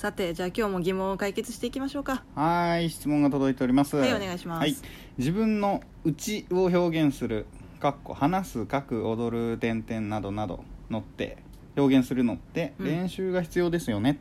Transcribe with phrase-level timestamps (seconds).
[0.00, 2.24] さてじゃあ今日も疑問を解決していきましょうか。
[2.34, 3.96] はい質問が届いております。
[3.96, 4.60] はいお願いします。
[4.60, 4.74] はい、
[5.18, 7.44] 自分の内を表現する
[7.80, 11.36] かっこ話す書く踊る点々などなどのって
[11.76, 12.86] 表現するのってうん。
[12.86, 14.18] 練習が必要ですよね、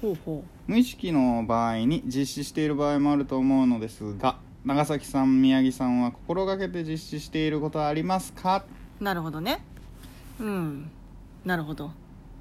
[0.00, 8.64] ほうほ無意識の場合に実施している場合もあると思うのですが長崎さん宮城さんは心がけて実施していることはありますか？
[9.00, 9.64] うなるほどね。
[10.38, 10.88] うん。
[11.44, 11.90] なるほど。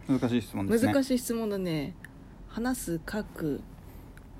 [0.07, 0.93] 難しい質問ですね。
[0.93, 1.95] 難しい質問だね
[2.55, 3.59] 話す書く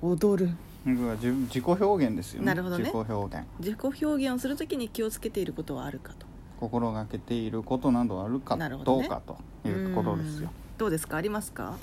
[0.00, 0.50] 踊る。
[0.86, 2.46] 自自己表現ですよね。
[2.46, 2.84] なるほどね。
[2.84, 3.46] 自己表現。
[3.60, 6.24] 自己表現をするときに気をつけていることはあるかと。
[6.58, 9.36] 心がけていることなどあるかどうかと
[9.68, 10.48] いうことですよ。
[10.48, 10.78] うん。
[10.78, 11.18] どうですか？
[11.18, 11.76] ありますか？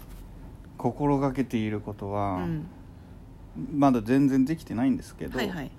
[0.79, 2.65] 心がけていることうは、ん。
[3.71, 5.69] まだ全然できてないんですけど、はいはい。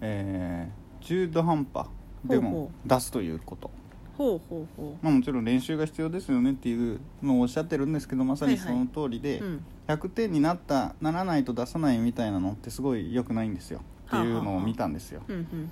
[0.00, 1.88] えー中途半端
[2.24, 3.72] でも出すということ。
[4.16, 9.64] ほうほうほまあ、もちろん練習が必要ですよねっていうのをおっしゃってるんですけどまさにその通りで、ううん
[9.96, 13.80] 100点になったならないと出さないみたいなのってすごい良くないんですよ。
[14.06, 15.22] っていうのを見たんですよ。
[15.28, 15.70] うんうん。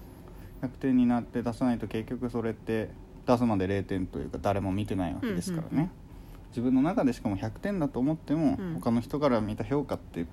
[0.62, 2.90] 100点になって出さないと結局それって
[3.26, 5.90] 出すまで0点というか誰も見てないわけですからね、うんうんうん。
[6.50, 8.74] 自分の中でしかも100点だと思っても、うん。
[8.74, 10.26] 他の人から見た評価って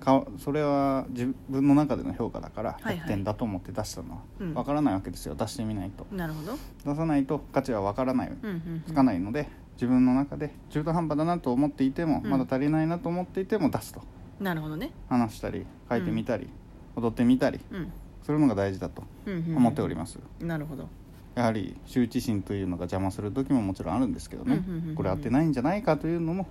[0.00, 3.06] かそれは自分の中での評価だからはいはい。
[3.06, 4.54] 100点だと思って出したのはうん。
[4.54, 5.34] 分からないわけですよ。
[5.34, 6.06] 出してみないと。
[6.10, 6.58] なるほど。
[6.84, 8.28] 出さないと価値は分からない。
[8.28, 8.82] うんうんうん。
[8.86, 12.30] つかないので自分の中で中途半端だなと思っていても、うん。
[12.30, 14.02] まだ足りないなと思っていても出すと。
[14.40, 14.90] なるほどね。
[15.08, 16.48] 話したり書いてみたり、
[16.96, 17.92] 踊ってみたりうん。
[18.22, 19.56] するのが大事だとうんうんうん。
[19.56, 20.88] 思っております、なるほど。
[21.34, 26.46] やはり羞恥心というのが邪魔する時ももちろんあるんですけどね、うんうんうんうんこれ合ってないんじゃないかというのも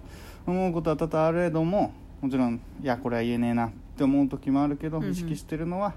[0.47, 5.11] 思うことは多々あれどももちろんいやこれは言えねえなって思う時もあるけど、うんうん。
[5.11, 5.94] 意識してるのは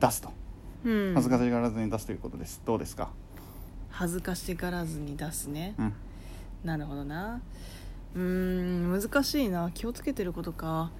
[0.00, 0.30] 出すと。
[0.84, 1.14] うん。
[1.14, 2.62] 恥ずかしがらずに出すということです。
[2.64, 3.10] どうですか？
[3.90, 5.74] 恥ずかしがらずに出すね。
[5.78, 5.92] うん
[6.64, 7.40] なるほどな。
[8.14, 9.70] うーん難しいな。
[9.72, 10.90] 気をつけてることか。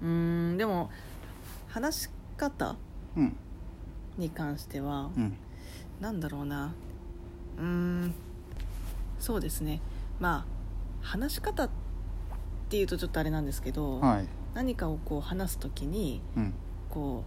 [0.00, 0.90] うーんでも
[1.68, 2.76] 話し方
[3.16, 3.36] うん。
[4.16, 5.36] に関しては、うん。
[6.00, 6.72] なんだろうな。
[7.58, 8.14] うーん
[9.18, 9.80] そうですね。
[10.20, 10.46] ま
[11.02, 11.70] あ話し方っ
[12.68, 14.26] ていうとちょっとあれなんですけど、はい。
[14.54, 16.54] 何かをこう話す時にうん。
[16.90, 17.22] こ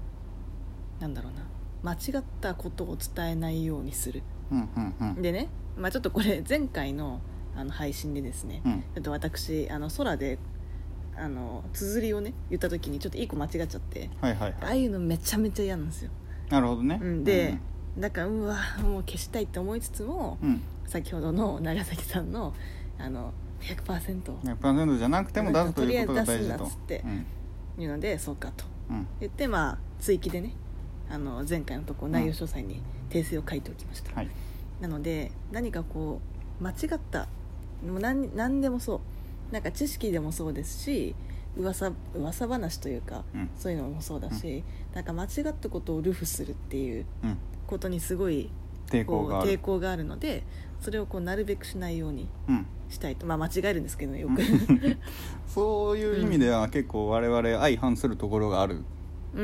[0.99, 1.41] うなんだろうな。
[1.83, 4.21] 間違ったことを伝えないようにする。
[4.51, 5.21] うんうんうん。
[5.21, 7.21] でね、まあ、ちょっとこれ前回の
[7.55, 8.81] あの配信でですね、うん。
[8.81, 10.39] ちょっと私あの空で
[11.17, 14.55] あの綴りをね言った時にちょっと一個間違っちゃってはいはいはい。
[14.61, 16.11] ああいうのめちゃめちゃ嫌なんですよ、
[16.49, 17.57] なるほどね、うん、で、
[17.97, 20.61] だからうわもう消したいって思いつつもうん、うん
[20.91, 22.53] 先ほどの長崎さんの
[22.99, 27.83] あの100% 100%じゃなくても出すということが大事ととりあえず出すんだっつってうん。
[27.83, 28.65] いうのでそうかと。
[28.89, 29.07] うん。
[29.21, 30.53] 言ってまあ追記でね
[31.09, 34.29] あの前回のとこ内容詳細に訂正を書いておきました、はい
[34.81, 36.19] なので何かこ
[36.59, 37.27] う間違った
[37.85, 39.53] もう何何でもそう。
[39.53, 41.13] なんか知識でもそうですし
[41.57, 43.49] 噂噂話というか、うん。
[43.57, 47.37] そういうのもそうだし、なんか間違ったことをルフするっていううん。
[47.67, 48.49] ことにすごい
[48.89, 49.51] 抵こう抗がある。
[49.51, 50.43] 抵抗があるので
[50.79, 52.65] それをこうなるべくしないようにうん。
[52.89, 53.25] したいと。
[53.25, 54.41] まあ間違えるんですけどねよく。
[55.47, 58.83] そういう意味では結構我々相反するところがある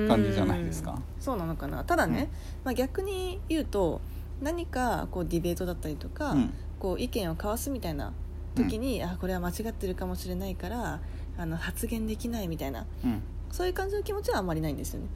[0.08, 0.92] 感じじゃないですか。
[0.92, 1.04] うん。
[1.20, 1.84] そうなのかな。
[1.84, 2.30] ただね、
[2.64, 4.02] まあ、逆に言うと
[4.42, 6.54] 何かこうディベートだったりとか、うん。
[6.80, 8.14] こう意見を交わすみたいな
[8.54, 11.00] 時に、あこれは間違ってるかもしれないから
[11.36, 12.86] あの発言できないみたいな。
[13.04, 13.24] うん。
[13.52, 15.08] そういう感じの気持ちはあんまりないんですよね、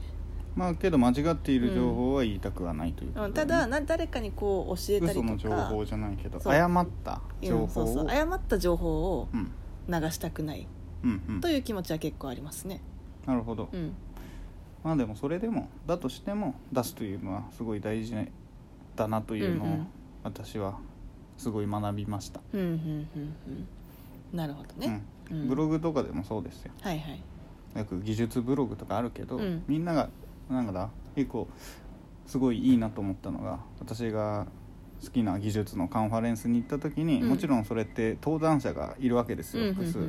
[0.56, 7.96] まあけど間違っている情報は言いたくはないということうん、ただな誰かにこう教えたりとか嘘の情報じゃないけど誤った情うんそうそう。
[7.96, 9.52] 報を誤った情報をうん。
[9.90, 10.68] 流したくない
[11.04, 11.42] うんうん。
[11.42, 12.82] という気持ちは結構ありますね。
[13.26, 13.70] なるほど。
[13.72, 13.94] うん。
[14.84, 18.16] まあでもそれでもだとしても出すというのはすごい大事
[18.96, 19.68] だなというのを
[20.24, 20.78] 私は
[21.38, 22.42] すごい学びました。
[22.54, 22.76] うんうんうん
[24.32, 24.38] うん。
[24.38, 25.46] なるほどね、ううん。
[25.46, 26.72] んブログとかでもそうですよ。
[26.82, 27.24] はいはい。
[27.78, 29.64] よく技術ブログとかあるけど、うん。
[29.68, 30.10] みんなが
[30.50, 31.48] なんかだ結構
[32.28, 34.46] すごいいいなと思ったのが私が
[35.04, 37.30] 好きな技術のカンファレンスに行った時に、うん。
[37.30, 40.06] もちろんそれって登壇者がいるわけですよ、うんうん複数、うん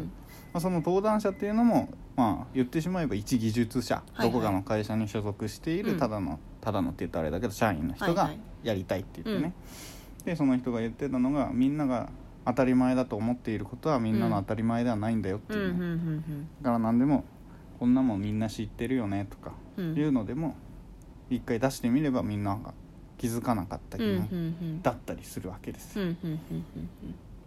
[0.53, 4.31] まあ、その登壇者っていうのも、まあ、言ってしまえば一技術者、はいはい。
[4.31, 5.99] どこかの会社に所属しているうん。
[5.99, 8.31] ただの、ただのって言ったらあれだけど社員の人が
[8.63, 9.53] やりたいって言ってね、
[10.25, 12.09] でその人が言ってたのがみんなが
[12.47, 16.23] 当たり前だと思っていることはみんなの当たり前ではないんだよっていう
[16.63, 17.25] だから何でも
[17.79, 19.95] こんなもんみんな知ってるよねとかうん。
[19.97, 20.55] いうのでも
[21.31, 22.75] 一回出してみればみんなが
[23.19, 24.83] 気づかなかった疑うんうんう問ん。
[24.83, 25.99] だったりするわけです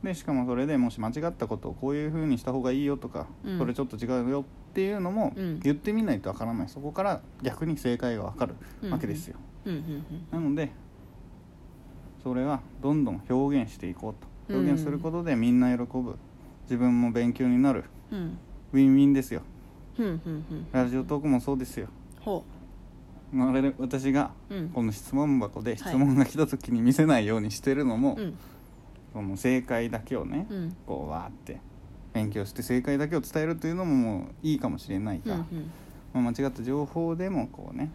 [0.04, 3.58] でしかもそれでもし間違ったことをこういう風にした方がいいよとか、うん。
[3.58, 5.60] それちょっと違うよっていうのもうん。
[5.62, 6.68] 言ってみないとわからない。
[6.68, 8.92] そこから逆に正解がわかるうん。
[8.92, 9.74] わけですよ、うん。
[9.74, 10.06] うん。
[10.32, 10.70] なので
[12.22, 14.54] それはどんどん表現していこうと。
[14.54, 16.18] 表現することでみんな喜ぶ。
[16.64, 17.86] 自分も勉強になる。
[18.12, 18.38] うん。
[18.74, 19.44] ウィンウィンですよ。
[19.96, 20.18] ふん。
[20.18, 20.44] ふん。
[20.50, 20.68] ふん。
[20.74, 21.88] ラジオトークもそうですよ。
[22.20, 22.44] ほ
[23.34, 24.70] あれで私がううん。
[24.70, 25.78] この質問箱でい。
[25.78, 28.38] 質問が来た時に見せないようにしてるのも、うん。
[29.14, 30.76] その正解だけをね、うん。
[30.86, 31.62] こうわーって
[32.16, 35.72] 勉強して正解だけを伝えるというのももういいかもしれないが、うんうん。
[36.14, 37.92] まあ間違った情報でもこうね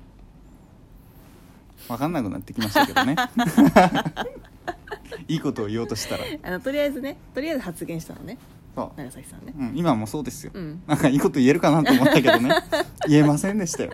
[1.88, 3.16] 分かんなくなってきましたけどね。
[5.26, 6.24] いいことを言おうとしたら。
[6.42, 8.36] あのとりあえずねとりあえず発言したのね。
[8.74, 9.54] そ長崎さんね。
[9.58, 10.82] う、うん、今もそうですよ、うん。
[10.86, 12.54] なんかいいこと言えるかなと思ったけどね。
[13.08, 13.92] 言えませんでしたよ。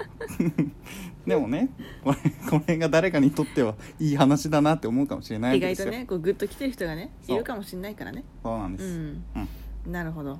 [1.25, 1.69] でもね
[2.03, 2.19] これ
[2.51, 5.85] これが誰かにとってはいい話だなって思うかもしれないわ意けですよ。
[5.87, 8.25] 外とねこうグッと来てる人がねいるかもしれないからね。
[8.43, 9.25] そうなんです、うん。
[9.37, 9.49] うん
[9.87, 10.39] なるほど。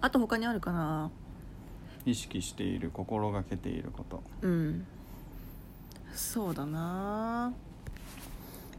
[0.00, 1.10] あと他にあるかな？
[2.06, 4.22] 意識している心がけていること。
[4.42, 4.86] うん。
[6.14, 7.52] そうだな。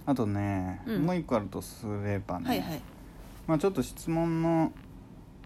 [0.06, 1.03] あとね、うん。
[1.03, 2.81] もう一個あるとすればね、はいはい。
[3.45, 4.71] まあ、ちょっと質問の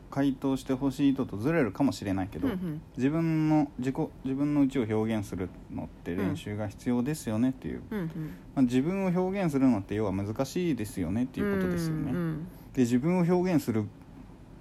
[0.10, 2.82] 回答してほしい人とずれるかもしれないけど、うんうん。
[2.96, 8.10] 自分の自己自分の内を表現するのって練習が必要ですよねっていう、うんうん。
[8.56, 13.86] まあ、自分を表現するのって要は難しいですよねっていうことですよね、うんうんで自分を表現する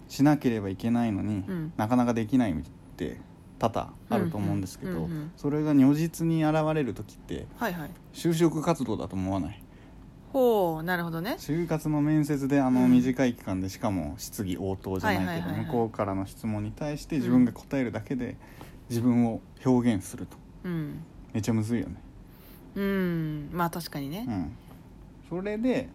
[0.08, 1.72] しなければいけないのに、うん。
[1.76, 2.54] なかなかできないっ
[2.96, 3.20] て
[3.58, 7.90] 多々あると思うんですけど、うんうんうんそれが如実に現れる時ってはいはい。
[8.12, 9.60] 就職活動だと思わない？
[10.32, 11.36] ほうなるほどね。
[11.38, 12.90] 就活の面接であのうん。
[12.92, 18.36] 短い期間でしかも質疑応答じゃないけど向こうからの質問に対して自分が答えるだけで
[18.88, 20.36] 自分を表現すると。
[20.64, 21.04] うん。
[21.32, 21.96] めちゃむずいよね。
[22.76, 23.50] うん。
[23.52, 24.24] まあ確かにね。
[24.28, 24.56] うん。
[25.28, 25.88] それで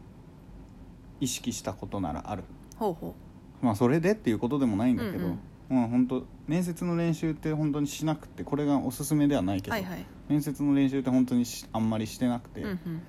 [1.20, 2.44] 意識したことならある。
[2.78, 3.16] ほうほ
[3.62, 5.40] まあそれでっていうことでもないんだけど、うんうん。
[5.70, 10.06] まあ本当面接の練習って本当にしなくてこれがおすすめではないけど、うはいはい。
[10.28, 13.02] 面接の練習って本当にしあんまりしてなくて、うんうん。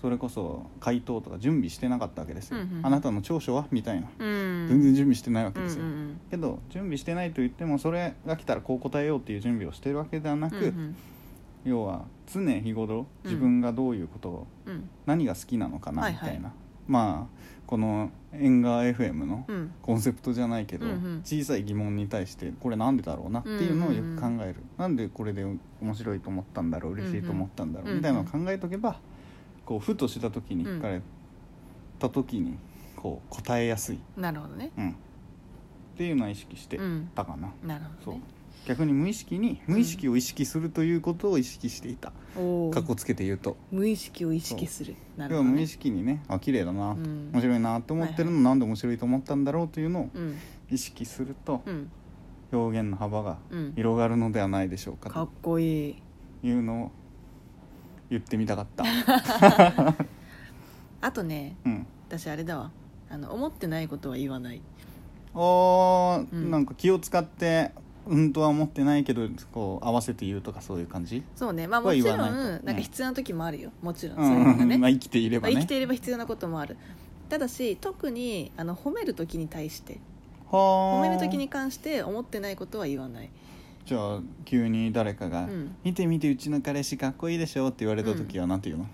[0.00, 2.86] それこそ回答とか準備してなかったわけですよ、うんうん。
[2.86, 4.08] あなたの長所はみたいな。
[4.18, 4.68] うん。
[4.68, 10.96] 全然準備してないわけですよ、うんうんけど準備してないと言ってもそれが来たらこう答えようっていう準備をしてるわけではなく、うんうん。
[11.64, 14.88] 要は常日頃うん自分がどういうことを、うん。
[15.06, 16.30] 何が好きなのかなはいはい。
[16.30, 16.52] みたいな、
[16.88, 17.36] まあ
[17.66, 19.72] この縁側 FM のうん。
[19.82, 21.20] コンセプトじゃないけど、うんうん。
[21.24, 27.96] 小さい疑問に対してこれなんでだろうなっていうのをよく考える、なんでこれで面白いと思ったんだろう嬉しいと思ったんだろう、うんうん。
[27.98, 29.00] みたいなのを考えとけば
[29.64, 31.02] こうふとした時にうん聞かれ
[31.98, 32.56] た時に
[32.94, 34.70] こう答えやすい、なるほどね。
[34.76, 34.94] うん、っ
[35.96, 38.20] ていうのは意識してうんたかな、なるほそう
[38.66, 42.72] 逆に無意識に無意識を意識するということを意識していた、おー。
[42.72, 43.56] かっこつけて言うと。
[43.70, 44.96] 無意識を意識する。
[45.16, 45.54] なるほどね。
[45.54, 47.30] 無意識にねあ綺麗だな、うん。
[47.32, 50.36] 面白いなって思ってるの、はいなんで面白いと思ったんだろうというのをうん。
[50.68, 51.90] 意識するとうん。
[52.52, 53.72] 表現の幅がうん。
[53.76, 55.96] 広がるのではないでしょうかかっとこいい。
[56.42, 56.90] いうのを
[58.10, 58.84] 言ってみたかった、
[61.00, 62.70] あとねうん、私あれだわ。
[63.08, 64.60] あの思ってないことは言わない。
[65.34, 66.50] おー、うん。
[66.50, 67.72] なんか気を使って
[68.06, 71.66] うんとは思ってないけどこう合わせて言うとかそういう感じ、そうね。
[71.66, 73.72] まあはもちろんなんか必要な時もあるよ。
[73.82, 75.54] もちろんうそういうのがね、ん まあ、生きていればね。
[75.54, 76.76] まあ生きていれば必要なこともある。
[77.28, 79.98] ただし特にあの褒める時に対して。
[80.50, 80.98] はあ。
[80.98, 83.30] 褒める時に関して思ってないことは言わない。
[83.84, 85.74] じゃあ急に誰かが、うん。
[85.84, 88.86] 見て見てうちの彼氏かっこいいでしょ」って言われた時は何て言うの、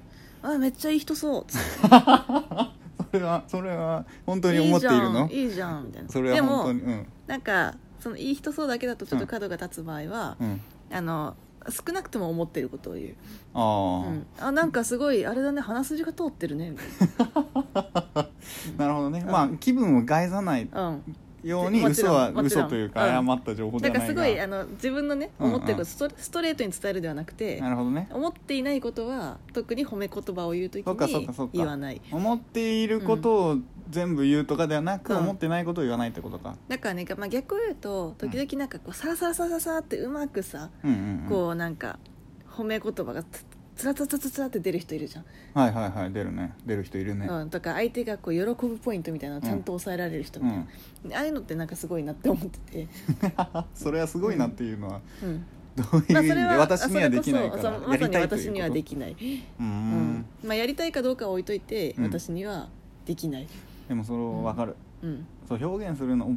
[0.42, 1.44] あめっちゃいい人そう。
[3.12, 5.28] それはそれは本当に思っているの？
[5.30, 6.08] いいじゃんいいじゃんみたいな。
[6.08, 7.06] それは本当にうん。
[7.26, 10.60] なんかそのいい人そうだけだとちょっと角が立つ場合は、うん。
[10.90, 11.36] あの
[11.70, 13.14] 少なくとも思ってることを言う、
[13.54, 16.74] ああ、うん、あなんかすごいあれだね鼻筋が通ってるね。
[18.76, 19.30] なるほどね、うん。
[19.30, 21.02] まあ気分を害さないな、うん、
[21.48, 23.14] ように嘘は嘘というかうん。
[23.28, 24.24] 誤った情報でだからはないが。
[24.26, 25.54] すごいあの自分のねうんうん。
[25.54, 28.08] 思ってることストストレートに伝えるではなくてなるほどね。
[28.10, 32.00] 思っていないことは特に褒め言葉を言う時そっかそっに言わない。
[32.10, 33.58] 思っていることを
[33.92, 35.18] 全部言うとかではなく、うん。
[35.18, 36.56] 思ってないことを言わないってことか。
[36.68, 41.98] だからね、まあ、逆を言うと時々なんかこうサラサラサラサラってうまくさ、うんうん、うん、こうなんか
[42.50, 43.44] 褒め言葉がつ
[43.76, 46.54] つらつらつらつらって出る人いるじゃん、はいはいはい出るね。
[46.66, 47.26] 出る人いるね。
[47.26, 52.88] うん、とか相手がこう喜ぶポイントみたいなのをちゃんと抑えられる人みたいな、ああいうのってなんかすごいなって思ってて、
[53.74, 55.44] それはすごいなっていうのは、うん。
[55.74, 60.26] どういう意まあ、味で私にはできないかそれこそそうまさにらやりたいとい私にはできない、うーうんん。
[60.44, 62.04] まあ、やりたいかどうかは置いといて、うん。
[62.04, 62.68] 私には
[63.06, 63.48] できない、
[63.88, 65.26] でもそれ分かる、うん。
[65.48, 66.36] そう表現するの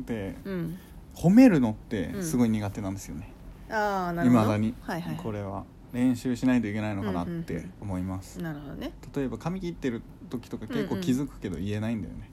[0.00, 0.78] ってうん、
[1.14, 2.22] 褒めるのってうん。
[2.22, 3.32] すごい苦手なんですよね。
[3.70, 4.42] ああなるほど。
[4.42, 7.72] いまだに、はいはい、これは練習しないといけないのかなってうんうんうん。
[7.82, 8.92] 思います、なるほどね。
[9.14, 11.04] 例えば髪切ってる時とか結構うんうん。
[11.04, 12.30] 気づくけど言えないんだよね、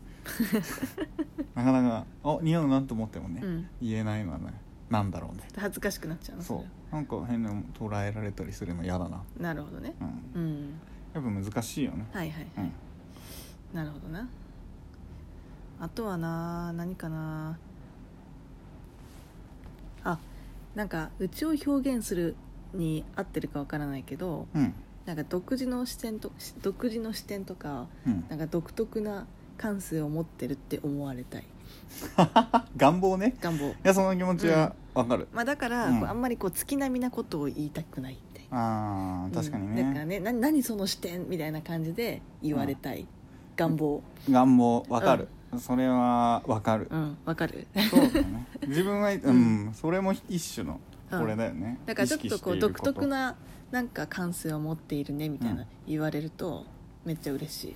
[1.56, 3.68] なかなか「あ似合うな」と思ってもね、うん。
[3.82, 4.54] 言えないのはね
[4.90, 5.44] なんだろうね。
[5.58, 6.44] 恥ずかしくなっちゃうの。
[6.44, 6.96] それう。
[6.96, 9.94] なんか変な捉えられたりするの嫌だな、なるほどね。
[10.36, 10.70] うん、うん。
[11.14, 12.48] やっぱ難しいよね、はいはい。
[12.58, 12.72] うん、
[13.74, 14.28] なるほどな。
[15.80, 17.58] あとはな何かな。
[20.04, 20.20] あ
[20.76, 22.36] なんかうちを表現する
[22.74, 24.74] に合ってるかわからないけどうん。
[25.06, 26.32] なんか独自の視点と
[26.62, 28.26] 独自の視点とかうん。
[28.30, 29.26] なんか独特な
[29.58, 31.44] 感性を持ってるって思われたい。
[32.78, 33.36] 願望ね。
[33.42, 33.70] 願望。
[33.70, 36.10] いやその気持ちはわかる、まあだから、うん。
[36.10, 39.76] あんまりこう月並みなことを言いたくないみたいなああ確かにうん。
[39.76, 43.08] だからね、ねな何その視点みたいな感じで言われたい、
[43.58, 44.02] 願望。
[44.30, 45.28] 願望わかる、
[45.60, 47.68] それはわかる、うんわかる。
[47.90, 48.48] そうだね。
[48.68, 53.36] 自分はうん、それも一種のこれだよね、だからちょっとこう独特な
[53.72, 55.68] なんか感性を持っているねみたいなうん。
[55.88, 56.66] 言われると
[57.04, 57.76] めっちゃ嬉しい。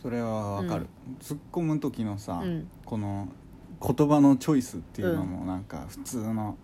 [0.00, 0.86] それはわかる、
[1.20, 2.68] 突っ込む時のさ、うん。
[2.84, 3.28] この
[3.82, 6.56] 言葉のチョイスっていうのもなんか普通の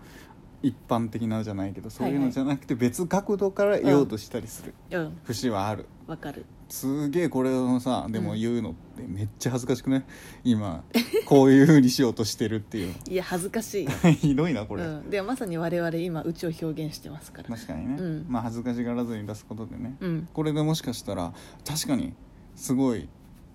[0.63, 4.75] 一般的なじゃないけどそういうのじゃなくて別角度から言おうとしたりする。
[4.91, 5.19] うん。
[5.25, 6.45] 節はある、わかる。
[6.69, 10.05] すげえこれをさでもうん言うのってめっちゃ恥ずかしくない？
[10.45, 10.83] 今
[11.27, 13.87] こういうふうにしようとしてるっていう いや恥ずかしい。
[14.15, 17.49] ひどいなこれ、うん、でもまさに我々今うちを表現してますから。
[17.55, 18.27] 確かにね、うん。
[18.29, 20.29] まあ恥ずかしがらずに出すことでね、うん。
[20.33, 21.33] これでもしかしたら
[21.65, 22.15] 確かに
[22.57, 23.09] すごい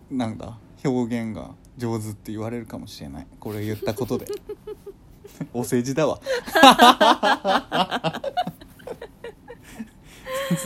[0.10, 3.28] なんだ表現が上手って言われるかもしれない。
[3.40, 4.28] これ言ったことで
[5.54, 6.20] お世辞だわ。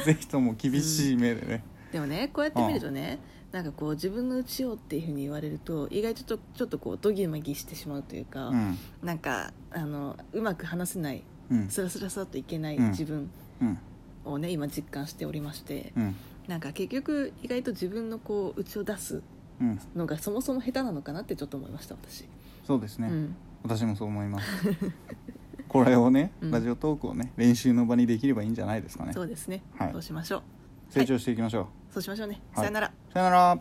[0.06, 3.20] ぜひとも厳しい目でね、でもねこうやって見るとね
[3.52, 8.78] なんかこう自分のうちをっていうふうに言われると意外とちょちょっとこうドギマギしてしまうというか、うん。
[9.04, 11.70] なんかあのうまく話せないうん。
[11.70, 12.90] スラスラスラっといけないうん。
[12.90, 13.30] 自分
[13.62, 13.78] うん。
[14.26, 16.16] をね、今実感しておりまして、うん。
[16.48, 19.22] なんか結局意外と自分のこううちを出す
[19.62, 19.80] うん。
[19.96, 22.26] のがそもそも下手なのかなってちょっと思いました私、
[22.68, 24.46] そうですね、うん、私もそう思います。
[25.68, 26.52] これをね、うん。
[26.52, 29.14] ラジオトークをね練習の場にできればいいんじゃないですかね。
[29.14, 30.42] そうですね、はいそうしましょう
[30.90, 33.60] 成長していきましょう、そうしましょうね、はいさよならさよなら